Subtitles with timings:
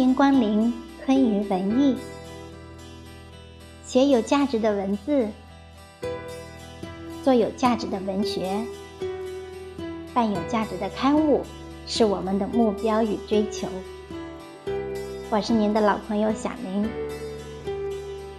[0.00, 0.72] 迎光临
[1.04, 1.94] 昆语文艺，
[3.84, 5.28] 写有价值的文字，
[7.22, 8.64] 做有价值的文学，
[10.14, 11.42] 办有价值的刊物，
[11.86, 13.68] 是我们的目标与追求。
[15.28, 16.88] 我是您的老朋友小林。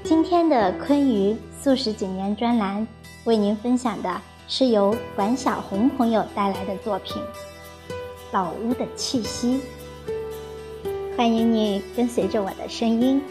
[0.04, 2.88] 今天的昆语素食景年专栏，
[3.26, 7.22] 为您分享的是由管小红朋友带来的作品
[8.32, 9.58] 《老屋的气息》。
[11.22, 13.22] 欢迎你跟随着我的声音，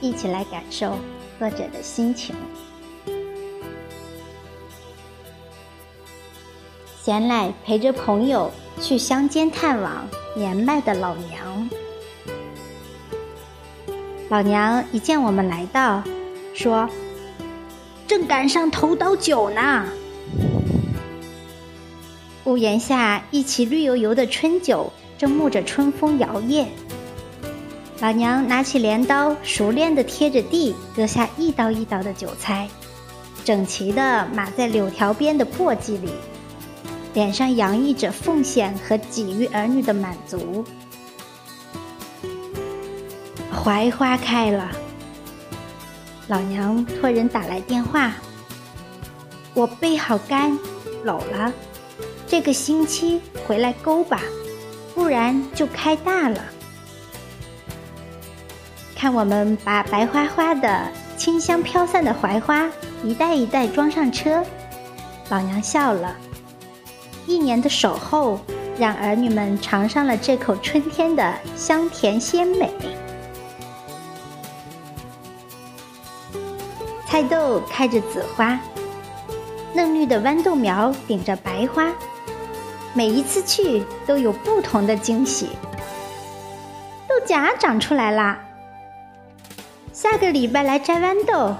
[0.00, 0.98] 一起来感受
[1.38, 2.34] 作者的心情。
[7.02, 11.68] 闲来陪着朋友去乡间探望年迈的老娘，
[14.30, 16.02] 老娘一见我们来到，
[16.54, 16.88] 说
[18.08, 19.86] ：“正赶上头刀酒呢。”
[22.44, 26.64] 屋檐下一起绿油油的春酒正沐着春风摇曳。
[27.98, 32.68] 老娘拿起镰刀，熟练地贴着地割下一刀一刀的韭菜，
[33.42, 36.10] 整齐地码在柳条边的簸箕里，
[37.14, 40.62] 脸上洋溢着奉献和给予儿女的满足。
[43.50, 44.70] 槐花开了，
[46.28, 48.12] 老娘托人打来电话，
[49.54, 50.56] 我备好杆，
[51.02, 51.50] 搂了，
[52.28, 54.20] 这个星期回来勾吧，
[54.94, 56.44] 不然就开大了。
[59.06, 62.68] 看我们把白花花的、清香飘散的槐花
[63.04, 64.44] 一袋一袋装上车，
[65.28, 66.12] 老娘笑了。
[67.24, 68.40] 一年的守候，
[68.76, 72.74] 让儿女们尝上了这口春天的香甜鲜美。
[77.06, 78.58] 菜豆开着紫花，
[79.72, 81.92] 嫩绿的豌豆苗顶着白花，
[82.92, 85.50] 每一次去都有不同的惊喜。
[87.08, 88.36] 豆荚长出来啦！
[90.16, 91.54] 下个礼拜来摘豌豆，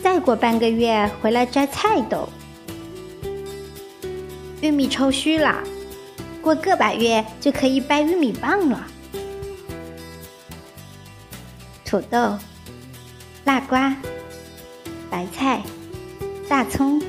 [0.00, 2.28] 再过半个月回来摘菜豆。
[4.60, 5.60] 玉米抽须了，
[6.40, 8.86] 过个把月就可以掰玉米棒了。
[11.84, 12.38] 土豆、
[13.44, 13.96] 辣瓜、
[15.10, 15.60] 白菜、
[16.48, 17.02] 大葱、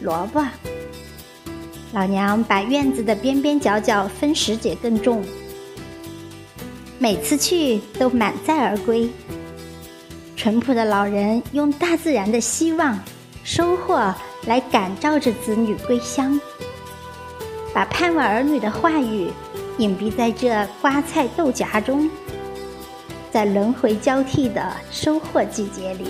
[0.00, 0.42] 萝卜，
[1.92, 5.22] 老娘把院子的边边角角分十节耕种。
[7.04, 9.10] 每次去都满载而归。
[10.34, 12.98] 淳朴的老人用大自然的希望、
[13.42, 14.14] 收获
[14.46, 16.40] 来感召着子女归乡，
[17.74, 19.30] 把盼望儿女的话语
[19.76, 22.08] 隐蔽在这瓜菜豆荚中，
[23.30, 26.06] 在轮回交替的收获季节里，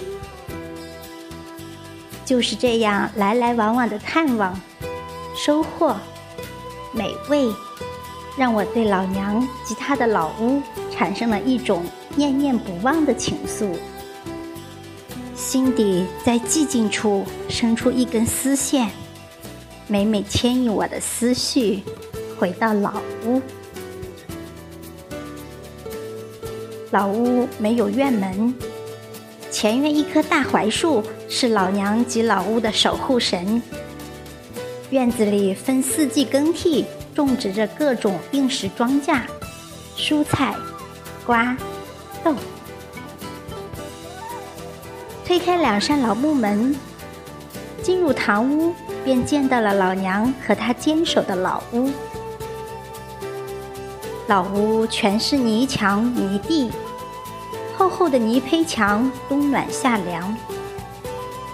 [2.25, 4.56] 就是这样来来往往的探望、
[5.37, 5.97] 收获、
[6.93, 7.53] 美味。
[8.37, 10.61] 让我对老娘及她的老屋
[10.97, 11.84] 产生了一种
[12.15, 13.75] 念念不忘的情愫，
[15.34, 18.88] 心底在寂静处生出一根丝线，
[19.88, 21.82] 每每牵引我的思绪
[22.38, 23.43] 回到老屋。
[26.91, 28.55] 老屋没有院门，
[29.50, 33.61] 前院一棵大槐树是老娘及老屋的守护神。
[34.91, 36.84] 院子里分四季更替。
[37.15, 39.21] 种植着各种应时庄稼、
[39.97, 40.53] 蔬菜、
[41.26, 41.56] 瓜、
[42.22, 42.34] 豆。
[45.24, 46.74] 推开两扇老木门，
[47.82, 48.74] 进入堂屋，
[49.04, 51.90] 便见到了老娘和她坚守的老屋。
[54.26, 56.70] 老屋全是泥墙泥地，
[57.76, 60.36] 厚厚的泥坯墙，冬暖夏凉。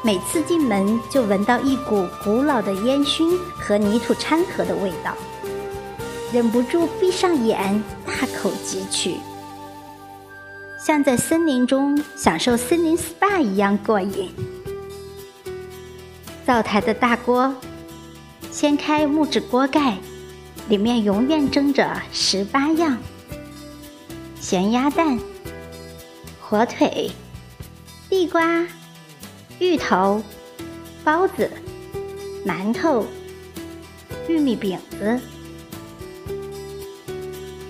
[0.03, 5.15] 每次进门，就闻到一股古老的烟熏和泥土掺和的味道。
[6.33, 9.17] 忍不住闭上眼，大口汲取，
[10.83, 14.31] 像在森林中享受森林 SPA 一样过瘾。
[16.47, 17.55] 灶台的大锅，
[18.51, 19.99] 掀开木质锅盖，
[20.71, 22.97] 里面永远蒸着十八样：
[24.41, 25.21] 咸鸭蛋、
[26.41, 27.11] 火腿、
[28.09, 28.67] 地瓜、
[29.59, 30.23] 芋头、
[31.05, 31.51] 包子、
[32.47, 33.07] 馒头、
[34.27, 35.21] 玉米饼子。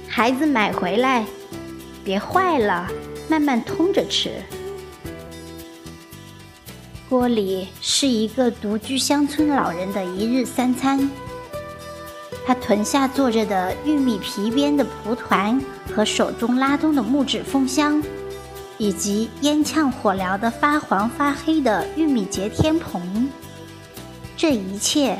[0.08, 1.26] 孩子买回来，
[2.04, 2.88] 别坏了，
[3.30, 4.42] 慢慢通着吃。
[7.08, 11.08] 锅里是一个独居乡村老人的一日三餐。
[12.44, 15.62] 他臀下坐着的玉米皮边的蒲团
[15.94, 18.02] 和手中拉动的木质风箱，
[18.78, 23.30] 以及烟呛火燎的发黄发黑的玉米节天棚，
[24.36, 25.16] 这一切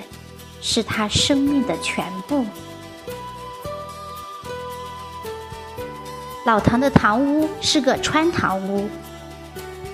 [0.61, 2.45] 是他生命的全部。
[6.47, 8.89] 老唐的堂屋是个穿堂屋。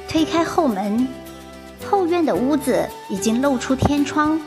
[0.08, 1.06] 推开后门，
[1.90, 4.40] 后院的屋子已经露出天窗，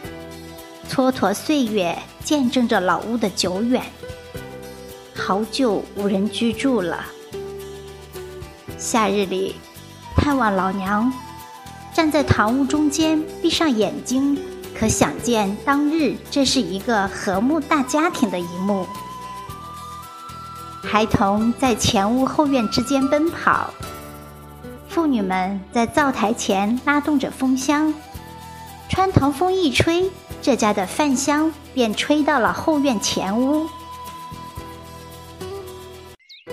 [0.90, 3.84] 蹉跎岁月见证着老屋的久远。
[5.14, 7.06] 好久无人居住了。
[8.78, 9.56] 夏日里，
[10.16, 11.12] 探望老娘，
[11.94, 14.40] 站在堂屋中间，闭上眼睛，
[14.74, 18.88] 可想见当日这是一个和睦大家庭的一幕。
[20.84, 23.74] 孩童在前屋后院之间奔跑，
[24.88, 27.94] 妇女们在灶台前拉动着风箱，
[28.90, 30.10] 穿堂风一吹，
[30.42, 33.68] 这家的饭香便吹到了后院前屋。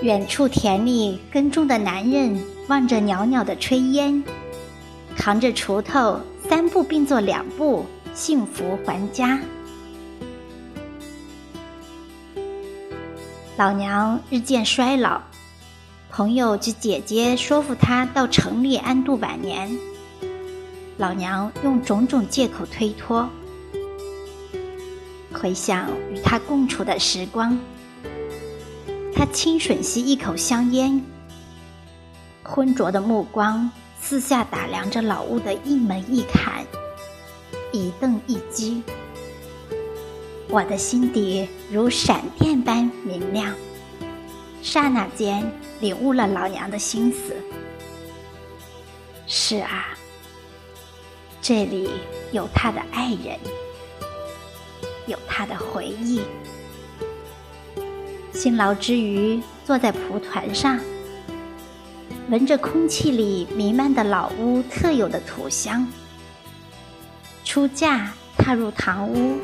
[0.03, 4.23] 远处田里耕种的男人望着袅袅的炊烟，
[5.17, 9.39] 扛着锄头，三步并作两步，幸福还家。
[13.57, 15.19] 老娘日渐衰老，
[16.11, 19.75] 朋友及姐姐说服她到城里安度晚年。
[20.99, 23.27] 老娘用种种借口推脱。
[25.33, 27.59] 回想与他共处的时光，
[29.15, 31.03] 他轻吮吸一口香烟，
[32.43, 36.63] 浑浊的目光四下打量着老屋的一门一槛、
[37.73, 38.83] 一凳一机。
[40.49, 43.53] 我的心底如闪电般明亮，
[44.63, 45.45] 刹那间
[45.81, 47.37] 领悟了老娘的心思。
[49.27, 49.89] 是啊，
[51.43, 51.91] 这里
[52.31, 53.37] 有他的爱人，
[55.07, 56.21] 有他的回忆。
[58.33, 60.79] 辛劳之余，坐在蒲团上，
[62.31, 65.87] 闻着空气里弥漫的老屋特有的土香。
[67.45, 69.39] 出嫁，踏入堂屋。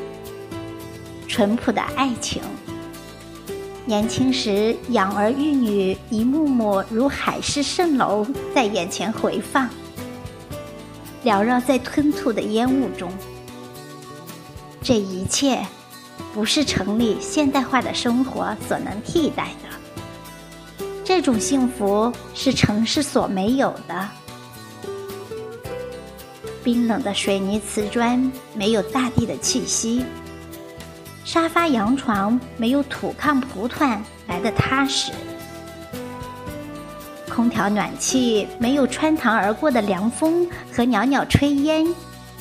[1.33, 2.43] 淳朴的爱情，
[3.87, 9.67] 年轻时养儿育女，一幕幕如海市蜃楼在眼前回放，
[11.25, 13.11] 缭绕在吞吐的烟雾中。
[14.83, 15.67] 这一切，
[16.35, 20.85] 不是城里现代化的生活所能替代的。
[21.03, 24.07] 这种幸福是城市所没有的。
[26.63, 30.05] 冰冷的水泥瓷砖，没有大地的气息。
[31.25, 35.13] 沙发、洋床没有土炕、蒲团来的踏实，
[37.33, 41.87] 空调、暖气没有穿堂而过的凉风和袅袅炊烟，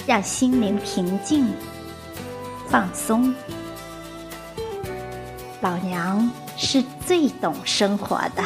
[0.05, 1.47] 让心灵平静、
[2.67, 3.33] 放松。
[5.61, 8.43] 老娘是最懂生活的。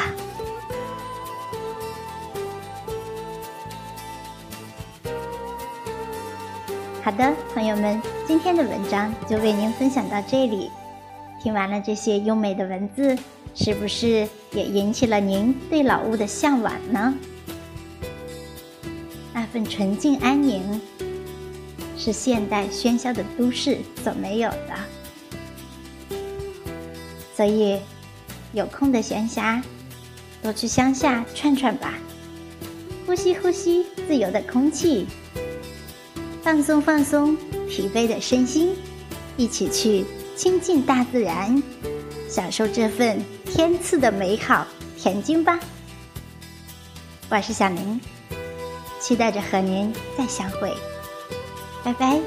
[7.06, 10.72] 好的，朋友们，今天的文章就为您分享到这里。
[11.40, 13.16] 听完了这些优美的文字，
[13.54, 17.14] 是不是也引起了您对老屋的向往呢？
[19.32, 20.80] 那份纯净安宁，
[21.96, 24.74] 是现代喧嚣的都市所没有的。
[27.36, 27.78] 所以，
[28.52, 29.62] 有空的闲暇，
[30.42, 31.94] 多去乡下串串吧，
[33.06, 35.06] 呼吸呼吸自由的空气。
[36.46, 37.36] 放松放松
[37.68, 38.72] 疲惫的身心，
[39.36, 41.60] 一起去亲近大自然，
[42.28, 44.64] 享受这份天赐的美好
[44.96, 45.58] 恬静吧。
[47.28, 48.00] 我是小林，
[49.00, 50.72] 期待着和您再相会，
[51.82, 52.20] 拜拜。